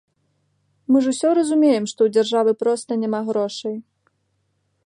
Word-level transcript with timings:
Мы 0.93 0.97
ж 1.07 1.11
усе 1.15 1.29
разумеем, 1.39 1.85
што 1.93 1.99
ў 2.07 2.15
дзяржавы 2.17 2.51
проста 2.65 2.91
няма 3.03 3.19
грошай. 3.29 3.75